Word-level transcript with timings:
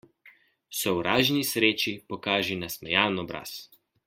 Sovražni 0.77 1.43
sreči 1.51 1.95
pokaži 2.13 2.61
nasmejan 2.65 3.23
obraz. 3.27 3.57